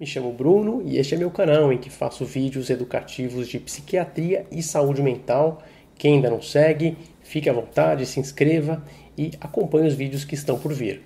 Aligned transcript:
Me 0.00 0.06
chamo 0.06 0.32
Bruno 0.32 0.80
e 0.84 0.96
este 0.96 1.16
é 1.16 1.18
meu 1.18 1.28
canal 1.28 1.72
em 1.72 1.76
que 1.76 1.90
faço 1.90 2.24
vídeos 2.24 2.70
educativos 2.70 3.48
de 3.48 3.58
psiquiatria 3.58 4.46
e 4.48 4.62
saúde 4.62 5.02
mental. 5.02 5.60
Quem 5.96 6.14
ainda 6.14 6.30
não 6.30 6.40
segue, 6.40 6.96
fique 7.20 7.50
à 7.50 7.52
vontade, 7.52 8.06
se 8.06 8.20
inscreva 8.20 8.80
e 9.16 9.32
acompanhe 9.40 9.88
os 9.88 9.94
vídeos 9.94 10.24
que 10.24 10.36
estão 10.36 10.56
por 10.56 10.72
vir. 10.72 11.02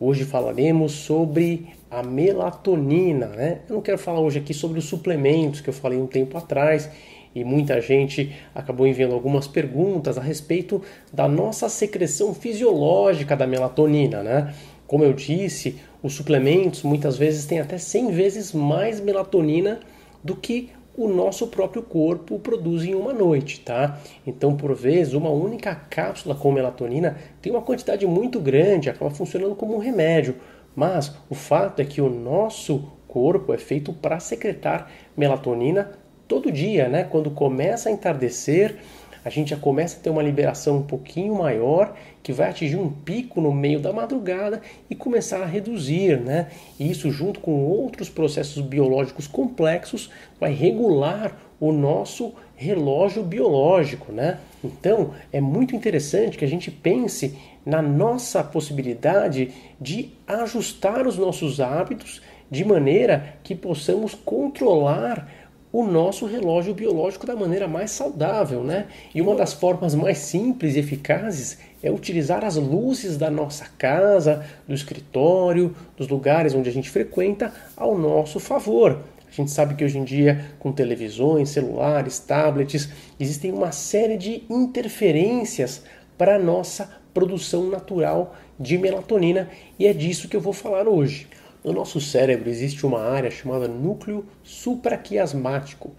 Hoje 0.00 0.24
falaremos 0.24 0.92
sobre 0.92 1.66
a 1.90 2.02
melatonina, 2.02 3.26
né? 3.26 3.60
Eu 3.68 3.74
não 3.74 3.82
quero 3.82 3.98
falar 3.98 4.20
hoje 4.20 4.38
aqui 4.38 4.54
sobre 4.54 4.78
os 4.78 4.86
suplementos 4.86 5.60
que 5.60 5.68
eu 5.68 5.74
falei 5.74 5.98
um 5.98 6.06
tempo 6.06 6.38
atrás 6.38 6.88
e 7.34 7.44
muita 7.44 7.78
gente 7.78 8.34
acabou 8.54 8.86
enviando 8.86 9.12
algumas 9.12 9.46
perguntas 9.46 10.16
a 10.16 10.22
respeito 10.22 10.80
da 11.12 11.28
nossa 11.28 11.68
secreção 11.68 12.32
fisiológica 12.32 13.36
da 13.36 13.46
melatonina, 13.46 14.22
né? 14.22 14.54
Como 14.90 15.04
eu 15.04 15.12
disse, 15.12 15.78
os 16.02 16.14
suplementos 16.14 16.82
muitas 16.82 17.16
vezes 17.16 17.46
têm 17.46 17.60
até 17.60 17.78
100 17.78 18.10
vezes 18.10 18.52
mais 18.52 18.98
melatonina 18.98 19.78
do 20.20 20.34
que 20.34 20.70
o 20.96 21.06
nosso 21.06 21.46
próprio 21.46 21.80
corpo 21.80 22.40
produz 22.40 22.82
em 22.82 22.96
uma 22.96 23.12
noite, 23.12 23.60
tá? 23.60 24.00
Então, 24.26 24.56
por 24.56 24.74
vezes, 24.74 25.14
uma 25.14 25.30
única 25.30 25.76
cápsula 25.76 26.34
com 26.34 26.50
melatonina 26.50 27.16
tem 27.40 27.52
uma 27.52 27.62
quantidade 27.62 28.04
muito 28.04 28.40
grande, 28.40 28.90
acaba 28.90 29.12
funcionando 29.12 29.54
como 29.54 29.76
um 29.76 29.78
remédio. 29.78 30.34
Mas 30.74 31.14
o 31.30 31.36
fato 31.36 31.80
é 31.80 31.84
que 31.84 32.00
o 32.00 32.10
nosso 32.10 32.90
corpo 33.06 33.54
é 33.54 33.58
feito 33.58 33.92
para 33.92 34.18
secretar 34.18 34.90
melatonina 35.16 35.92
todo 36.26 36.50
dia, 36.50 36.88
né? 36.88 37.04
Quando 37.04 37.30
começa 37.30 37.88
a 37.88 37.92
entardecer, 37.92 38.78
a 39.24 39.30
gente 39.30 39.50
já 39.50 39.56
começa 39.56 39.96
a 39.96 40.00
ter 40.00 40.10
uma 40.10 40.22
liberação 40.22 40.78
um 40.78 40.82
pouquinho 40.82 41.34
maior, 41.34 41.94
que 42.22 42.32
vai 42.32 42.50
atingir 42.50 42.76
um 42.76 42.90
pico 42.90 43.40
no 43.40 43.52
meio 43.52 43.80
da 43.80 43.92
madrugada 43.92 44.60
e 44.88 44.94
começar 44.94 45.42
a 45.42 45.46
reduzir, 45.46 46.18
né? 46.20 46.48
E 46.78 46.90
isso 46.90 47.10
junto 47.10 47.40
com 47.40 47.64
outros 47.64 48.08
processos 48.08 48.62
biológicos 48.62 49.26
complexos 49.26 50.10
vai 50.38 50.52
regular 50.52 51.36
o 51.58 51.72
nosso 51.72 52.32
relógio 52.56 53.22
biológico, 53.22 54.12
né? 54.12 54.38
Então, 54.62 55.14
é 55.32 55.40
muito 55.40 55.74
interessante 55.74 56.36
que 56.36 56.44
a 56.44 56.48
gente 56.48 56.70
pense 56.70 57.38
na 57.64 57.82
nossa 57.82 58.42
possibilidade 58.42 59.50
de 59.80 60.10
ajustar 60.26 61.06
os 61.06 61.16
nossos 61.16 61.60
hábitos 61.60 62.20
de 62.50 62.64
maneira 62.64 63.36
que 63.42 63.54
possamos 63.54 64.14
controlar 64.14 65.28
o 65.72 65.84
nosso 65.84 66.26
relógio 66.26 66.74
biológico 66.74 67.26
da 67.26 67.36
maneira 67.36 67.68
mais 67.68 67.92
saudável, 67.92 68.64
né? 68.64 68.86
E 69.14 69.22
uma 69.22 69.36
das 69.36 69.52
formas 69.52 69.94
mais 69.94 70.18
simples 70.18 70.74
e 70.74 70.80
eficazes 70.80 71.58
é 71.82 71.90
utilizar 71.90 72.44
as 72.44 72.56
luzes 72.56 73.16
da 73.16 73.30
nossa 73.30 73.66
casa, 73.78 74.44
do 74.66 74.74
escritório, 74.74 75.74
dos 75.96 76.08
lugares 76.08 76.54
onde 76.54 76.68
a 76.68 76.72
gente 76.72 76.90
frequenta 76.90 77.52
ao 77.76 77.96
nosso 77.96 78.40
favor. 78.40 79.00
A 79.28 79.32
gente 79.32 79.52
sabe 79.52 79.76
que 79.76 79.84
hoje 79.84 79.96
em 79.96 80.02
dia, 80.02 80.44
com 80.58 80.72
televisões, 80.72 81.50
celulares, 81.50 82.18
tablets, 82.18 82.88
existem 83.18 83.52
uma 83.52 83.70
série 83.70 84.16
de 84.16 84.42
interferências 84.50 85.84
para 86.18 86.34
a 86.34 86.38
nossa 86.38 86.90
produção 87.14 87.70
natural 87.70 88.34
de 88.58 88.76
melatonina 88.76 89.48
e 89.78 89.86
é 89.86 89.92
disso 89.92 90.28
que 90.28 90.36
eu 90.36 90.40
vou 90.40 90.52
falar 90.52 90.88
hoje. 90.88 91.28
No 91.62 91.74
nosso 91.74 92.00
cérebro 92.00 92.48
existe 92.48 92.86
uma 92.86 93.02
área 93.02 93.30
chamada 93.30 93.68
núcleo 93.68 94.24
supraquiasmático. 94.42 95.90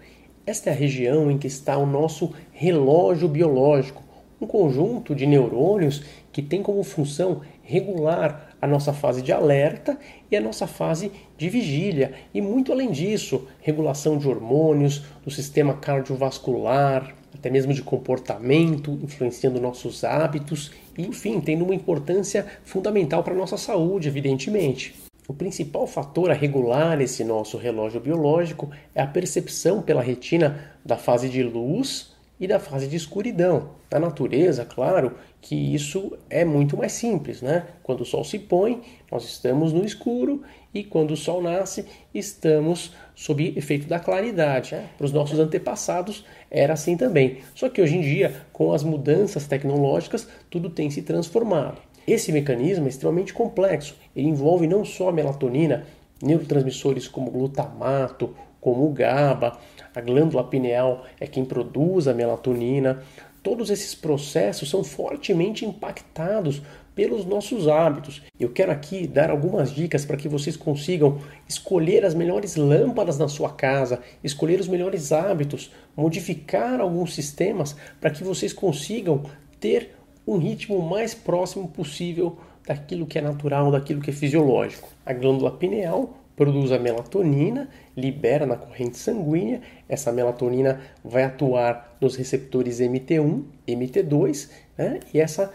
Esta 0.44 0.70
é 0.70 0.72
a 0.72 0.76
região 0.76 1.30
em 1.30 1.38
que 1.38 1.46
está 1.46 1.78
o 1.78 1.86
nosso 1.86 2.32
relógio 2.50 3.28
biológico, 3.28 4.02
um 4.40 4.46
conjunto 4.46 5.14
de 5.14 5.24
neurônios 5.24 6.02
que 6.32 6.42
tem 6.42 6.64
como 6.64 6.82
função 6.82 7.42
regular 7.62 8.56
a 8.60 8.66
nossa 8.66 8.92
fase 8.92 9.22
de 9.22 9.30
alerta 9.30 9.96
e 10.28 10.36
a 10.36 10.40
nossa 10.40 10.66
fase 10.66 11.12
de 11.38 11.48
vigília, 11.48 12.12
e 12.34 12.40
muito 12.40 12.72
além 12.72 12.90
disso, 12.90 13.46
regulação 13.60 14.18
de 14.18 14.28
hormônios, 14.28 15.04
do 15.24 15.30
sistema 15.30 15.74
cardiovascular, 15.74 17.14
até 17.32 17.48
mesmo 17.48 17.72
de 17.72 17.82
comportamento, 17.82 18.98
influenciando 19.00 19.60
nossos 19.60 20.02
hábitos, 20.02 20.72
e 20.98 21.02
enfim, 21.02 21.40
tendo 21.40 21.64
uma 21.64 21.74
importância 21.74 22.46
fundamental 22.64 23.22
para 23.22 23.32
a 23.32 23.36
nossa 23.36 23.56
saúde, 23.56 24.08
evidentemente. 24.08 25.11
O 25.32 25.34
principal 25.34 25.86
fator 25.86 26.30
a 26.30 26.34
regular 26.34 27.00
esse 27.00 27.24
nosso 27.24 27.56
relógio 27.56 27.98
biológico 27.98 28.70
é 28.94 29.00
a 29.00 29.06
percepção 29.06 29.80
pela 29.80 30.02
retina 30.02 30.74
da 30.84 30.98
fase 30.98 31.26
de 31.26 31.42
luz 31.42 32.12
e 32.38 32.46
da 32.46 32.60
fase 32.60 32.86
de 32.86 32.96
escuridão. 32.96 33.70
Na 33.90 33.98
natureza, 33.98 34.66
claro 34.66 35.14
que 35.40 35.54
isso 35.54 36.12
é 36.28 36.44
muito 36.44 36.76
mais 36.76 36.92
simples, 36.92 37.40
né? 37.40 37.64
Quando 37.82 38.02
o 38.02 38.04
sol 38.04 38.24
se 38.24 38.38
põe, 38.38 38.82
nós 39.10 39.24
estamos 39.24 39.72
no 39.72 39.86
escuro 39.86 40.42
e 40.74 40.84
quando 40.84 41.12
o 41.12 41.16
sol 41.16 41.40
nasce, 41.40 41.86
estamos 42.12 42.92
sob 43.14 43.54
efeito 43.56 43.86
da 43.86 43.98
claridade. 43.98 44.74
Né? 44.74 44.86
Para 44.98 45.06
os 45.06 45.12
nossos 45.12 45.38
antepassados 45.38 46.26
era 46.50 46.74
assim 46.74 46.94
também. 46.94 47.38
Só 47.54 47.70
que 47.70 47.80
hoje 47.80 47.96
em 47.96 48.02
dia, 48.02 48.42
com 48.52 48.74
as 48.74 48.84
mudanças 48.84 49.46
tecnológicas, 49.46 50.28
tudo 50.50 50.68
tem 50.68 50.90
se 50.90 51.00
transformado. 51.00 51.80
Esse 52.06 52.32
mecanismo 52.32 52.86
é 52.86 52.88
extremamente 52.88 53.32
complexo. 53.32 53.96
Ele 54.14 54.28
envolve 54.28 54.66
não 54.66 54.84
só 54.84 55.08
a 55.08 55.12
melatonina, 55.12 55.86
neurotransmissores 56.22 57.08
como 57.08 57.30
glutamato, 57.30 58.34
como 58.60 58.86
o 58.86 58.92
GABA, 58.92 59.58
a 59.94 60.00
glândula 60.00 60.44
pineal 60.44 61.04
é 61.20 61.26
quem 61.26 61.44
produz 61.44 62.06
a 62.06 62.14
melatonina. 62.14 63.02
Todos 63.42 63.70
esses 63.70 63.92
processos 63.92 64.70
são 64.70 64.84
fortemente 64.84 65.66
impactados 65.66 66.62
pelos 66.94 67.24
nossos 67.24 67.66
hábitos. 67.66 68.22
Eu 68.38 68.50
quero 68.50 68.70
aqui 68.70 69.06
dar 69.06 69.30
algumas 69.30 69.72
dicas 69.72 70.04
para 70.04 70.16
que 70.16 70.28
vocês 70.28 70.56
consigam 70.56 71.18
escolher 71.48 72.04
as 72.04 72.14
melhores 72.14 72.54
lâmpadas 72.54 73.18
na 73.18 73.28
sua 73.28 73.50
casa, 73.50 74.00
escolher 74.22 74.60
os 74.60 74.68
melhores 74.68 75.10
hábitos, 75.10 75.72
modificar 75.96 76.80
alguns 76.80 77.14
sistemas 77.14 77.74
para 78.00 78.10
que 78.10 78.22
vocês 78.22 78.52
consigam 78.52 79.24
ter 79.58 79.96
um 80.26 80.38
ritmo 80.38 80.80
mais 80.80 81.14
próximo 81.14 81.68
possível 81.68 82.38
daquilo 82.66 83.06
que 83.06 83.18
é 83.18 83.22
natural, 83.22 83.70
daquilo 83.70 84.00
que 84.00 84.10
é 84.10 84.12
fisiológico. 84.12 84.88
A 85.04 85.12
glândula 85.12 85.50
pineal 85.50 86.16
produz 86.36 86.72
a 86.72 86.78
melatonina, 86.78 87.68
libera 87.96 88.46
na 88.46 88.56
corrente 88.56 88.96
sanguínea. 88.96 89.60
Essa 89.88 90.12
melatonina 90.12 90.80
vai 91.04 91.24
atuar 91.24 91.96
nos 92.00 92.16
receptores 92.16 92.80
MT1, 92.80 93.42
MT2, 93.68 94.50
né? 94.78 95.00
e 95.12 95.20
essa 95.20 95.52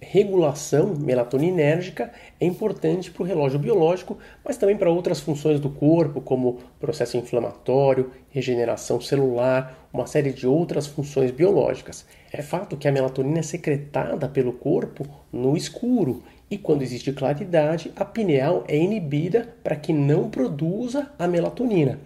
regulação 0.00 0.94
melatoninérgica 0.94 2.12
é 2.40 2.46
importante 2.46 3.10
para 3.10 3.22
o 3.22 3.26
relógio 3.26 3.58
biológico, 3.58 4.18
mas 4.44 4.56
também 4.56 4.76
para 4.76 4.90
outras 4.90 5.20
funções 5.20 5.58
do 5.58 5.70
corpo, 5.70 6.20
como 6.20 6.58
processo 6.78 7.16
inflamatório, 7.16 8.12
regeneração 8.30 9.00
celular, 9.00 9.88
uma 9.92 10.06
série 10.06 10.32
de 10.32 10.46
outras 10.46 10.86
funções 10.86 11.30
biológicas. 11.30 12.06
É 12.32 12.42
fato 12.42 12.76
que 12.76 12.86
a 12.86 12.92
melatonina 12.92 13.40
é 13.40 13.42
secretada 13.42 14.28
pelo 14.28 14.52
corpo 14.52 15.06
no 15.32 15.56
escuro 15.56 16.22
e 16.50 16.56
quando 16.56 16.82
existe 16.82 17.12
claridade, 17.12 17.92
a 17.94 18.04
pineal 18.04 18.64
é 18.66 18.76
inibida 18.76 19.54
para 19.62 19.76
que 19.76 19.92
não 19.92 20.30
produza 20.30 21.10
a 21.18 21.28
melatonina. 21.28 21.98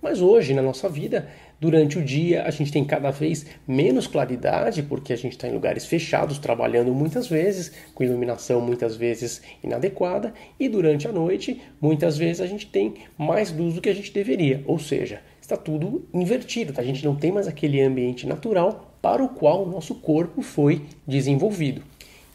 Mas 0.00 0.20
hoje, 0.20 0.54
na 0.54 0.62
nossa 0.62 0.88
vida, 0.88 1.28
durante 1.60 1.98
o 1.98 2.04
dia, 2.04 2.44
a 2.44 2.50
gente 2.50 2.72
tem 2.72 2.84
cada 2.84 3.10
vez 3.10 3.46
menos 3.66 4.06
claridade, 4.06 4.82
porque 4.82 5.12
a 5.12 5.16
gente 5.16 5.32
está 5.32 5.48
em 5.48 5.52
lugares 5.52 5.86
fechados, 5.86 6.38
trabalhando 6.38 6.92
muitas 6.94 7.26
vezes, 7.26 7.72
com 7.94 8.04
iluminação 8.04 8.60
muitas 8.60 8.96
vezes 8.96 9.42
inadequada, 9.62 10.32
e 10.58 10.68
durante 10.68 11.08
a 11.08 11.12
noite, 11.12 11.60
muitas 11.80 12.16
vezes 12.16 12.40
a 12.40 12.46
gente 12.46 12.66
tem 12.66 12.94
mais 13.16 13.52
luz 13.52 13.74
do 13.74 13.80
que 13.80 13.88
a 13.88 13.94
gente 13.94 14.12
deveria, 14.12 14.62
ou 14.66 14.78
seja, 14.78 15.20
está 15.40 15.56
tudo 15.56 16.06
invertido, 16.12 16.74
a 16.76 16.84
gente 16.84 17.04
não 17.04 17.16
tem 17.16 17.32
mais 17.32 17.48
aquele 17.48 17.80
ambiente 17.80 18.26
natural 18.26 18.96
para 19.00 19.22
o 19.22 19.28
qual 19.28 19.64
o 19.64 19.70
nosso 19.70 19.94
corpo 19.96 20.42
foi 20.42 20.82
desenvolvido. 21.06 21.82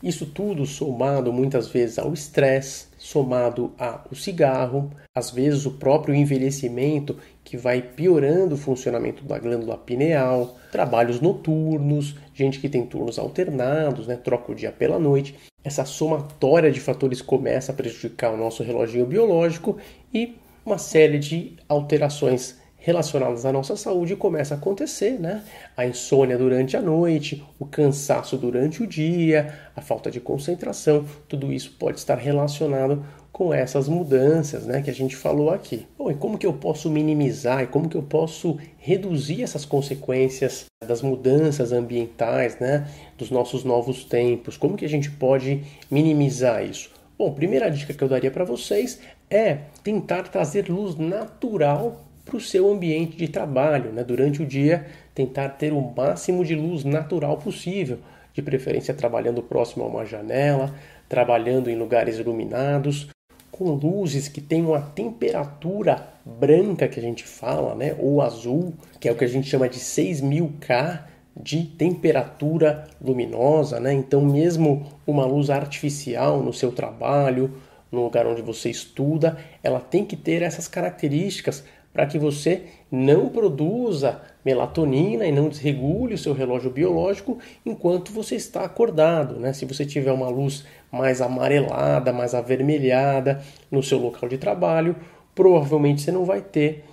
Isso 0.02 0.26
tudo 0.26 0.66
somado 0.66 1.32
muitas 1.32 1.68
vezes 1.70 1.98
ao 1.98 2.14
estresse, 2.14 2.88
somado 3.04 3.74
ao 3.78 4.16
cigarro, 4.16 4.90
às 5.14 5.30
vezes 5.30 5.66
o 5.66 5.72
próprio 5.72 6.16
envelhecimento 6.16 7.18
que 7.44 7.58
vai 7.58 7.82
piorando 7.82 8.56
o 8.56 8.58
funcionamento 8.58 9.26
da 9.26 9.38
glândula 9.38 9.78
pineal, 9.78 10.56
trabalhos 10.72 11.20
noturnos, 11.20 12.16
gente 12.34 12.62
que 12.62 12.70
tem 12.70 12.86
turnos 12.86 13.20
alternados, 13.20 14.08
né, 14.08 14.16
troca 14.16 14.54
o 14.54 14.56
dia 14.56 14.72
pela 14.72 14.98
noite. 14.98 15.36
Essa 15.62 15.84
somatória 15.84 16.72
de 16.72 16.80
fatores 16.80 17.22
começa 17.22 17.74
a 17.74 17.76
prejudicar 17.76 18.34
o 18.34 18.38
nosso 18.38 18.64
reloginho 18.64 19.06
biológico 19.06 19.78
e 20.14 20.38
uma 20.66 20.78
série 20.78 21.20
de 21.20 21.58
alterações 21.68 22.58
relacionadas 22.84 23.46
à 23.46 23.52
nossa 23.54 23.78
saúde 23.78 24.14
começa 24.14 24.54
a 24.54 24.58
acontecer, 24.58 25.18
né? 25.18 25.42
A 25.76 25.86
insônia 25.86 26.38
durante 26.38 26.76
a 26.76 26.82
noite, 26.82 27.42
o 27.58 27.66
cansaço 27.66 28.36
durante 28.36 28.84
o 28.84 28.88
dia, 28.88 29.58
a 29.74 29.80
falta 29.80 30.12
de 30.12 30.20
concentração, 30.20 31.06
tudo 31.30 31.54
isso 31.54 31.78
pode 31.80 31.98
estar 31.98 32.16
relacionado 32.16 33.02
com 33.32 33.54
essas 33.54 33.88
mudanças, 33.88 34.66
né, 34.66 34.82
que 34.82 34.92
a 34.92 34.94
gente 34.94 35.16
falou 35.16 35.50
aqui. 35.50 35.88
Bom, 35.98 36.12
e 36.12 36.14
como 36.14 36.38
que 36.38 36.46
eu 36.46 36.54
posso 36.54 36.88
minimizar 36.90 37.64
e 37.64 37.68
como 37.68 37.90
que 37.90 37.96
eu 37.96 38.04
posso 38.04 38.60
reduzir 38.78 39.42
essas 39.42 39.66
consequências 39.66 40.66
das 40.86 41.02
mudanças 41.02 41.72
ambientais, 41.72 42.60
né, 42.60 42.86
dos 43.18 43.32
nossos 43.32 43.64
novos 43.64 44.04
tempos? 44.04 44.58
Como 44.58 44.76
que 44.76 44.86
a 44.86 44.90
gente 44.90 45.10
pode 45.10 45.64
minimizar 45.90 46.64
isso? 46.64 46.92
Bom, 47.18 47.32
primeira 47.34 47.72
dica 47.72 47.94
que 47.94 48.04
eu 48.04 48.10
daria 48.10 48.30
para 48.30 48.44
vocês 48.44 49.00
é 49.30 49.60
tentar 49.84 50.24
trazer 50.24 50.70
luz 50.70 50.96
natural 50.96 52.02
para 52.26 52.38
o 52.38 52.42
seu 52.42 52.72
ambiente 52.72 53.18
de 53.18 53.28
trabalho. 53.28 53.92
Né? 53.92 54.04
Durante 54.04 54.42
o 54.42 54.46
dia, 54.46 54.86
tentar 55.14 55.50
ter 55.50 55.74
o 55.74 55.82
máximo 55.82 56.44
de 56.44 56.56
luz 56.56 56.84
natural 56.84 57.38
possível, 57.38 58.00
de 58.34 58.42
preferência 58.42 58.94
trabalhando 58.94 59.42
próximo 59.44 59.84
a 59.84 59.88
uma 59.88 60.06
janela, 60.06 60.74
trabalhando 61.08 61.70
em 61.70 61.76
lugares 61.76 62.18
iluminados, 62.18 63.08
com 63.52 63.72
luzes 63.72 64.28
que 64.28 64.42
tenham 64.42 64.74
a 64.74 64.82
temperatura 64.82 66.08
branca 66.26 66.88
que 66.88 67.00
a 67.00 67.04
gente 67.04 67.24
fala, 67.24 67.76
né? 67.76 67.96
ou 68.00 68.22
azul, 68.22 68.74
que 69.00 69.08
é 69.08 69.12
o 69.12 69.16
que 69.16 69.26
a 69.26 69.28
gente 69.28 69.48
chama 69.48 69.70
de 69.70 69.80
6000K 69.80 71.14
de 71.36 71.64
temperatura 71.64 72.88
luminosa, 73.02 73.80
né? 73.80 73.92
Então, 73.92 74.22
mesmo 74.22 74.86
uma 75.06 75.26
luz 75.26 75.50
artificial 75.50 76.42
no 76.42 76.54
seu 76.54 76.72
trabalho, 76.72 77.56
no 77.92 78.04
lugar 78.04 78.28
onde 78.28 78.42
você 78.42 78.70
estuda, 78.70 79.38
ela 79.64 79.80
tem 79.80 80.06
que 80.06 80.16
ter 80.16 80.42
essas 80.42 80.68
características 80.68 81.64
para 81.94 82.08
que 82.08 82.18
você 82.18 82.64
não 82.92 83.30
produza 83.30 84.22
melatonina 84.44 85.26
e 85.26 85.32
não 85.32 85.48
desregule 85.48 86.16
o 86.16 86.18
seu 86.18 86.34
relógio 86.34 86.72
biológico 86.72 87.38
enquanto 87.66 88.12
você 88.12 88.36
está 88.36 88.66
acordado. 88.66 89.40
Né? 89.40 89.54
Se 89.54 89.66
você 89.66 89.86
tiver 89.86 90.12
uma 90.12 90.28
luz 90.28 90.66
mais 90.92 91.22
amarelada, 91.22 92.12
mais 92.12 92.34
avermelhada 92.34 93.42
no 93.72 93.82
seu 93.82 94.00
local 94.00 94.28
de 94.28 94.38
trabalho, 94.38 94.96
provavelmente 95.34 96.02
você 96.02 96.12
não 96.12 96.26
vai 96.26 96.42
ter 96.42 96.84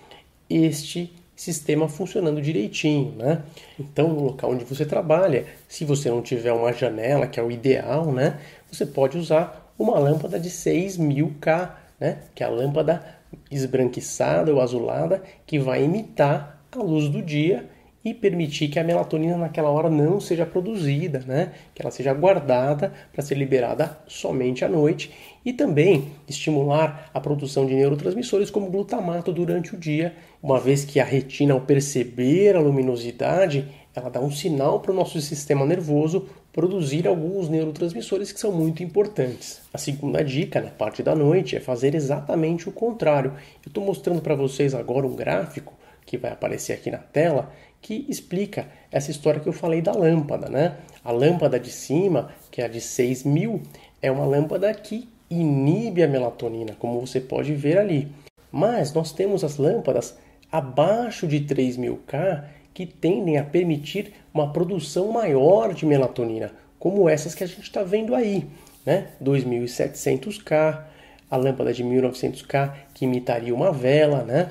este 0.48 1.12
sistema 1.34 1.88
funcionando 1.88 2.42
direitinho, 2.42 3.14
né? 3.16 3.42
Então, 3.78 4.08
no 4.08 4.24
local 4.24 4.50
onde 4.50 4.62
você 4.62 4.84
trabalha, 4.84 5.46
se 5.66 5.86
você 5.86 6.10
não 6.10 6.20
tiver 6.20 6.52
uma 6.52 6.70
janela, 6.70 7.26
que 7.26 7.40
é 7.40 7.42
o 7.42 7.50
ideal, 7.50 8.12
né? 8.12 8.38
Você 8.70 8.84
pode 8.84 9.16
usar 9.16 9.72
uma 9.78 9.98
lâmpada 9.98 10.38
de 10.38 10.50
6000K, 10.50 11.70
né? 11.98 12.18
Que 12.34 12.42
é 12.42 12.46
a 12.46 12.50
lâmpada 12.50 13.02
esbranquiçada 13.50 14.52
ou 14.52 14.60
azulada 14.60 15.22
que 15.46 15.58
vai 15.58 15.84
imitar 15.84 16.64
a 16.72 16.78
luz 16.78 17.08
do 17.08 17.22
dia 17.22 17.68
e 18.04 18.14
permitir 18.14 18.68
que 18.68 18.78
a 18.78 18.84
melatonina 18.84 19.36
naquela 19.36 19.68
hora 19.68 19.90
não 19.90 20.20
seja 20.20 20.46
produzida, 20.46 21.22
né? 21.26 21.52
que 21.74 21.82
ela 21.82 21.90
seja 21.90 22.14
guardada 22.14 22.92
para 23.12 23.22
ser 23.22 23.34
liberada 23.34 23.98
somente 24.06 24.64
à 24.64 24.68
noite 24.68 25.12
e 25.44 25.52
também 25.52 26.08
estimular 26.28 27.10
a 27.12 27.20
produção 27.20 27.66
de 27.66 27.74
neurotransmissores 27.74 28.50
como 28.50 28.70
glutamato 28.70 29.32
durante 29.32 29.74
o 29.74 29.78
dia, 29.78 30.14
uma 30.42 30.58
vez 30.58 30.84
que 30.84 30.98
a 30.98 31.04
retina 31.04 31.52
ao 31.52 31.60
perceber 31.60 32.56
a 32.56 32.60
luminosidade, 32.60 33.68
ela 33.94 34.08
dá 34.08 34.20
um 34.20 34.30
sinal 34.30 34.80
para 34.80 34.92
o 34.92 34.94
nosso 34.94 35.20
sistema 35.20 35.66
nervoso 35.66 36.26
produzir 36.52 37.06
alguns 37.06 37.48
neurotransmissores 37.48 38.32
que 38.32 38.40
são 38.40 38.50
muito 38.50 38.82
importantes. 38.82 39.62
A 39.72 39.78
segunda 39.78 40.24
dica 40.24 40.60
na 40.60 40.70
parte 40.70 41.02
da 41.02 41.14
noite 41.14 41.56
é 41.56 41.60
fazer 41.60 41.94
exatamente 41.94 42.68
o 42.68 42.72
contrário. 42.72 43.32
Eu 43.64 43.68
estou 43.68 43.84
mostrando 43.84 44.20
para 44.20 44.34
vocês 44.34 44.74
agora 44.74 45.06
um 45.06 45.14
gráfico 45.14 45.74
que 46.04 46.18
vai 46.18 46.32
aparecer 46.32 46.72
aqui 46.72 46.90
na 46.90 46.98
tela 46.98 47.52
que 47.80 48.04
explica 48.08 48.68
essa 48.90 49.10
história 49.10 49.40
que 49.40 49.48
eu 49.48 49.52
falei 49.52 49.80
da 49.80 49.92
lâmpada, 49.92 50.48
né? 50.48 50.76
A 51.04 51.10
lâmpada 51.10 51.58
de 51.58 51.70
cima, 51.70 52.30
que 52.50 52.60
é 52.60 52.64
a 52.64 52.68
de 52.68 52.80
6000, 52.80 53.62
é 54.02 54.10
uma 54.10 54.24
lâmpada 54.24 54.72
que 54.74 55.08
inibe 55.30 56.02
a 56.02 56.08
melatonina, 56.08 56.74
como 56.78 57.00
você 57.00 57.20
pode 57.20 57.54
ver 57.54 57.78
ali. 57.78 58.08
Mas 58.50 58.92
nós 58.92 59.12
temos 59.12 59.44
as 59.44 59.56
lâmpadas 59.56 60.18
abaixo 60.50 61.26
de 61.26 61.40
3000K 61.40 62.44
que 62.74 62.84
tendem 62.84 63.38
a 63.38 63.44
permitir 63.44 64.12
uma 64.34 64.52
produção 64.52 65.12
maior 65.12 65.72
de 65.72 65.86
melatonina, 65.86 66.52
como 66.78 67.08
essas 67.08 67.34
que 67.34 67.44
a 67.44 67.46
gente 67.46 67.62
está 67.62 67.82
vendo 67.82 68.14
aí, 68.14 68.46
né? 68.84 69.08
2700K, 69.22 70.82
a 71.30 71.36
lâmpada 71.36 71.72
de 71.72 71.84
1900K 71.84 72.72
que 72.92 73.04
imitaria 73.04 73.54
uma 73.54 73.72
vela, 73.72 74.24
né? 74.24 74.50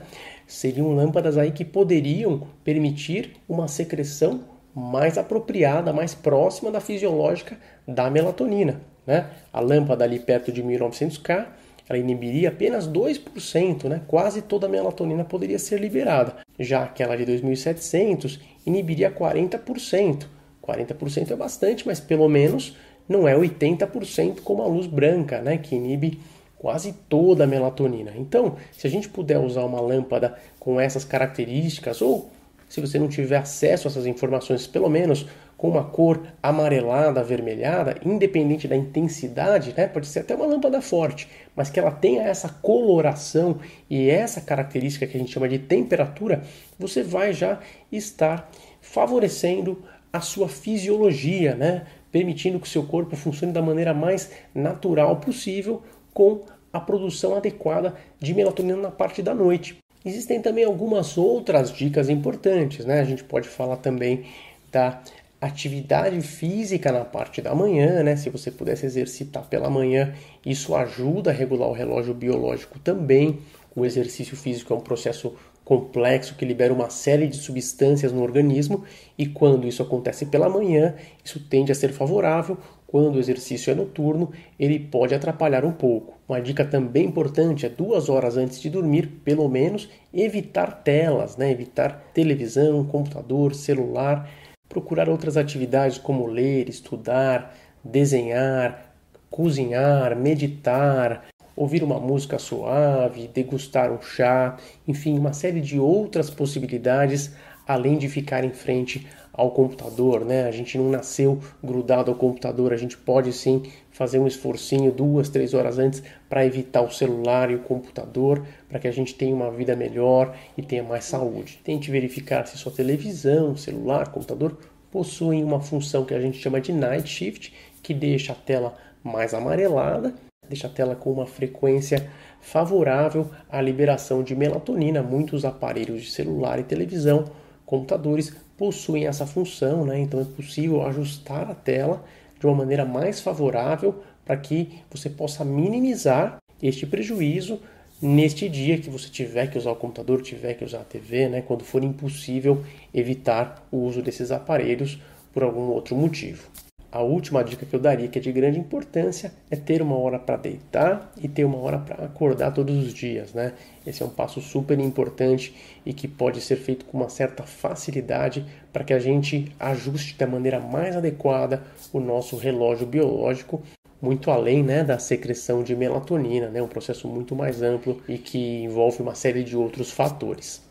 Seriam 0.49 0.95
lâmpadas 0.95 1.37
aí 1.37 1.51
que 1.51 1.63
poderiam 1.63 2.47
permitir 2.63 3.33
uma 3.47 3.67
secreção 3.67 4.41
mais 4.73 5.17
apropriada, 5.17 5.93
mais 5.93 6.15
próxima 6.15 6.71
da 6.71 6.79
fisiológica 6.79 7.55
da 7.87 8.09
melatonina. 8.09 8.81
Né? 9.05 9.29
A 9.53 9.59
lâmpada 9.59 10.03
ali 10.03 10.19
perto 10.19 10.51
de 10.51 10.63
1900K, 10.63 11.47
ela 11.87 11.99
inibiria 11.99 12.49
apenas 12.49 12.87
2%, 12.87 13.85
né? 13.85 14.01
quase 14.07 14.41
toda 14.41 14.65
a 14.65 14.69
melatonina 14.69 15.23
poderia 15.23 15.59
ser 15.59 15.79
liberada. 15.79 16.37
Já 16.59 16.83
aquela 16.83 17.15
de 17.15 17.25
2700 17.25 18.39
inibiria 18.65 19.11
40%. 19.11 20.25
40% 20.63 21.31
é 21.31 21.35
bastante, 21.35 21.85
mas 21.85 21.99
pelo 21.99 22.27
menos 22.27 22.75
não 23.07 23.27
é 23.27 23.35
80% 23.35 24.41
como 24.41 24.61
a 24.61 24.67
luz 24.67 24.87
branca, 24.87 25.41
né? 25.41 25.57
que 25.57 25.75
inibe 25.75 26.19
quase 26.59 26.93
toda 27.07 27.45
a 27.45 27.47
melatonina. 27.47 28.11
Então, 28.15 28.57
se 28.71 28.85
a 28.85 28.89
gente 28.89 29.09
puder 29.09 29.39
usar 29.39 29.63
uma 29.63 29.79
lâmpada 29.79 30.35
com 30.59 30.79
essas 30.79 31.05
características, 31.05 32.01
ou 32.01 32.29
se 32.67 32.81
você 32.81 32.99
não 32.99 33.07
tiver 33.07 33.37
acesso 33.37 33.87
a 33.87 33.89
essas 33.89 34.05
informações, 34.05 34.67
pelo 34.67 34.89
menos 34.89 35.25
com 35.57 35.69
uma 35.69 35.83
cor 35.83 36.21
amarelada, 36.43 37.19
avermelhada, 37.19 37.97
independente 38.05 38.67
da 38.67 38.75
intensidade, 38.75 39.73
né? 39.75 39.87
pode 39.87 40.07
ser 40.07 40.19
até 40.19 40.35
uma 40.35 40.45
lâmpada 40.45 40.81
forte, 40.81 41.27
mas 41.55 41.69
que 41.69 41.79
ela 41.79 41.91
tenha 41.91 42.23
essa 42.23 42.47
coloração 42.47 43.59
e 43.89 44.09
essa 44.09 44.39
característica 44.39 45.07
que 45.07 45.17
a 45.17 45.19
gente 45.19 45.31
chama 45.33 45.49
de 45.49 45.59
temperatura, 45.59 46.43
você 46.77 47.03
vai 47.03 47.33
já 47.33 47.59
estar 47.91 48.49
favorecendo 48.79 49.83
a 50.11 50.21
sua 50.21 50.47
fisiologia, 50.47 51.55
né? 51.55 51.85
permitindo 52.11 52.59
que 52.59 52.67
o 52.67 52.69
seu 52.69 52.83
corpo 52.83 53.15
funcione 53.15 53.53
da 53.53 53.61
maneira 53.61 53.93
mais 53.93 54.31
natural 54.53 55.17
possível, 55.17 55.83
com 56.19 56.41
a 56.73 56.81
produção 56.81 57.33
adequada 57.33 57.95
de 58.19 58.33
melatonina 58.33 58.75
na 58.75 58.91
parte 58.91 59.21
da 59.21 59.33
noite. 59.33 59.77
Existem 60.03 60.41
também 60.41 60.65
algumas 60.65 61.17
outras 61.17 61.71
dicas 61.71 62.09
importantes, 62.09 62.83
né? 62.83 62.99
A 62.99 63.05
gente 63.05 63.23
pode 63.23 63.47
falar 63.47 63.77
também 63.77 64.25
da 64.69 65.01
atividade 65.39 66.19
física 66.21 66.91
na 66.91 67.05
parte 67.05 67.41
da 67.41 67.55
manhã, 67.55 68.03
né? 68.03 68.17
Se 68.17 68.29
você 68.29 68.51
pudesse 68.51 68.85
exercitar 68.85 69.45
pela 69.45 69.69
manhã, 69.69 70.13
isso 70.45 70.75
ajuda 70.75 71.31
a 71.31 71.33
regular 71.33 71.69
o 71.69 71.73
relógio 71.73 72.13
biológico 72.13 72.77
também. 72.79 73.39
O 73.73 73.85
exercício 73.85 74.35
físico 74.35 74.73
é 74.73 74.75
um 74.75 74.81
processo 74.81 75.33
complexo 75.69 76.33
que 76.33 76.43
libera 76.43 76.73
uma 76.73 76.89
série 76.89 77.27
de 77.27 77.37
substâncias 77.37 78.11
no 78.11 78.23
organismo 78.23 78.85
e 79.15 79.27
quando 79.27 79.67
isso 79.67 79.83
acontece 79.83 80.25
pela 80.25 80.49
manhã, 80.49 80.95
isso 81.23 81.39
tende 81.47 81.71
a 81.71 81.75
ser 81.75 81.93
favorável. 81.93 82.57
Quando 82.87 83.17
o 83.17 83.19
exercício 83.19 83.69
é 83.69 83.75
noturno, 83.75 84.31
ele 84.59 84.79
pode 84.79 85.13
atrapalhar 85.13 85.63
um 85.63 85.71
pouco. 85.71 86.17
Uma 86.27 86.41
dica 86.41 86.65
também 86.65 87.05
importante 87.05 87.67
é 87.67 87.69
duas 87.69 88.09
horas 88.09 88.35
antes 88.35 88.59
de 88.59 88.67
dormir, 88.67 89.21
pelo 89.23 89.47
menos, 89.47 89.87
evitar 90.11 90.81
telas, 90.81 91.37
né? 91.37 91.51
evitar 91.51 92.09
televisão, 92.15 92.83
computador, 92.83 93.53
celular, 93.53 94.27
procurar 94.67 95.07
outras 95.07 95.37
atividades 95.37 95.99
como 95.99 96.25
ler, 96.25 96.67
estudar, 96.67 97.55
desenhar, 97.83 98.95
cozinhar, 99.29 100.15
meditar, 100.15 101.25
ouvir 101.59 101.83
uma 101.83 101.99
música 101.99 102.39
suave, 102.39 103.27
degustar 103.27 103.91
um 103.91 104.01
chá, 104.01 104.55
enfim, 104.87 105.19
uma 105.19 105.33
série 105.33 105.59
de 105.59 105.77
outras 105.77 106.29
possibilidades 106.29 107.33
além 107.67 107.97
de 107.97 108.07
ficar 108.07 108.45
em 108.45 108.51
frente 108.51 109.05
ao 109.33 109.51
computador, 109.51 110.23
né? 110.23 110.45
A 110.45 110.51
gente 110.51 110.77
não 110.77 110.89
nasceu 110.89 111.37
grudado 111.61 112.09
ao 112.09 112.17
computador, 112.17 112.71
a 112.71 112.77
gente 112.77 112.97
pode 112.97 113.33
sim 113.33 113.63
fazer 113.91 114.19
um 114.19 114.25
esforcinho 114.25 114.89
duas, 114.89 115.27
três 115.27 115.53
horas 115.53 115.77
antes 115.77 116.01
para 116.29 116.45
evitar 116.45 116.81
o 116.81 116.89
celular 116.89 117.51
e 117.51 117.55
o 117.55 117.59
computador, 117.59 118.41
para 118.69 118.79
que 118.79 118.87
a 118.87 118.91
gente 118.91 119.13
tenha 119.13 119.35
uma 119.35 119.51
vida 119.51 119.75
melhor 119.75 120.33
e 120.57 120.63
tenha 120.63 120.81
mais 120.81 121.03
saúde. 121.03 121.59
Tente 121.61 121.91
verificar 121.91 122.47
se 122.47 122.57
sua 122.57 122.71
televisão, 122.71 123.57
celular, 123.57 124.07
computador 124.07 124.57
possuem 124.89 125.43
uma 125.43 125.59
função 125.59 126.05
que 126.05 126.13
a 126.13 126.21
gente 126.21 126.39
chama 126.39 126.61
de 126.61 126.71
night 126.71 127.07
shift, 127.07 127.53
que 127.83 127.93
deixa 127.93 128.31
a 128.31 128.35
tela 128.35 128.75
mais 129.03 129.33
amarelada 129.33 130.13
deixa 130.49 130.67
a 130.67 130.69
tela 130.69 130.95
com 130.95 131.11
uma 131.11 131.27
frequência 131.27 132.09
favorável 132.41 133.29
à 133.49 133.61
liberação 133.61 134.23
de 134.23 134.35
melatonina. 134.35 135.03
Muitos 135.03 135.45
aparelhos 135.45 136.01
de 136.01 136.11
celular 136.11 136.59
e 136.59 136.63
televisão, 136.63 137.25
computadores 137.65 138.33
possuem 138.57 139.05
essa 139.05 139.25
função, 139.25 139.85
né? 139.85 139.99
então 139.99 140.19
é 140.19 140.25
possível 140.25 140.81
ajustar 140.85 141.49
a 141.49 141.55
tela 141.55 142.03
de 142.39 142.45
uma 142.45 142.55
maneira 142.55 142.83
mais 142.83 143.21
favorável 143.21 144.03
para 144.25 144.35
que 144.35 144.79
você 144.91 145.09
possa 145.09 145.45
minimizar 145.45 146.41
este 146.61 146.85
prejuízo 146.85 147.59
neste 148.01 148.49
dia 148.49 148.77
que 148.77 148.89
você 148.89 149.09
tiver 149.09 149.47
que 149.47 149.57
usar 149.57 149.71
o 149.71 149.75
computador, 149.75 150.21
tiver 150.21 150.53
que 150.55 150.63
usar 150.63 150.81
a 150.81 150.83
TV, 150.83 151.29
né? 151.29 151.41
quando 151.41 151.63
for 151.63 151.83
impossível 151.83 152.63
evitar 152.93 153.67
o 153.71 153.77
uso 153.77 154.01
desses 154.01 154.31
aparelhos 154.31 154.99
por 155.33 155.43
algum 155.43 155.69
outro 155.69 155.95
motivo. 155.95 156.47
A 156.91 157.03
última 157.03 157.43
dica 157.43 157.67
que 157.67 157.75
eu 157.75 157.79
daria, 157.79 158.07
que 158.07 158.17
é 158.17 158.21
de 158.21 158.31
grande 158.31 158.57
importância, 158.57 159.31
é 159.51 159.55
ter 159.55 159.79
uma 159.79 159.95
hora 159.95 160.17
para 160.17 160.37
deitar 160.37 161.11
e 161.21 161.27
ter 161.27 161.43
uma 161.43 161.59
hora 161.59 161.77
para 161.77 162.05
acordar 162.05 162.51
todos 162.51 162.75
os 162.83 162.91
dias, 162.91 163.31
né? 163.31 163.53
Esse 163.85 164.01
é 164.01 164.05
um 164.07 164.09
passo 164.09 164.41
super 164.41 164.79
importante 164.79 165.53
e 165.85 165.93
que 165.93 166.07
pode 166.07 166.41
ser 166.41 166.55
feito 166.55 166.85
com 166.85 166.97
uma 166.97 167.07
certa 167.07 167.43
facilidade 167.43 168.43
para 168.73 168.83
que 168.83 168.91
a 168.91 168.97
gente 168.97 169.51
ajuste 169.59 170.17
da 170.17 170.25
maneira 170.25 170.59
mais 170.59 170.97
adequada 170.97 171.61
o 171.93 171.99
nosso 171.99 172.35
relógio 172.37 172.87
biológico, 172.87 173.61
muito 174.01 174.31
além 174.31 174.63
né, 174.63 174.83
da 174.83 174.97
secreção 174.97 175.61
de 175.61 175.75
melatonina, 175.75 176.49
né, 176.49 176.59
um 176.59 176.67
processo 176.67 177.07
muito 177.07 177.35
mais 177.35 177.61
amplo 177.61 178.01
e 178.07 178.17
que 178.17 178.63
envolve 178.63 178.99
uma 179.03 179.13
série 179.13 179.43
de 179.43 179.55
outros 179.55 179.91
fatores. 179.91 180.67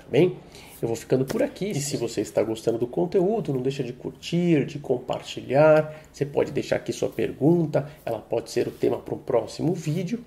Tá 0.00 0.06
bem? 0.10 0.36
Eu 0.80 0.88
vou 0.88 0.96
ficando 0.96 1.24
por 1.24 1.42
aqui. 1.42 1.70
E 1.70 1.80
se 1.80 1.96
você 1.96 2.22
está 2.22 2.42
gostando 2.42 2.78
do 2.78 2.86
conteúdo, 2.86 3.52
não 3.52 3.60
deixa 3.60 3.84
de 3.84 3.92
curtir, 3.92 4.64
de 4.64 4.78
compartilhar. 4.78 5.94
Você 6.10 6.24
pode 6.24 6.52
deixar 6.52 6.76
aqui 6.76 6.92
sua 6.92 7.10
pergunta, 7.10 7.88
ela 8.04 8.18
pode 8.18 8.50
ser 8.50 8.66
o 8.66 8.70
tema 8.70 8.98
para 8.98 9.14
um 9.14 9.18
próximo 9.18 9.74
vídeo. 9.74 10.24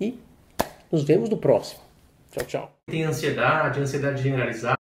E 0.00 0.18
nos 0.90 1.04
vemos 1.04 1.28
no 1.28 1.36
próximo. 1.36 1.80
Tchau, 2.30 2.46
tchau. 2.46 2.72
Tem 2.86 3.04
ansiedade, 3.04 3.80
ansiedade 3.80 4.22
generalizada. 4.22 4.81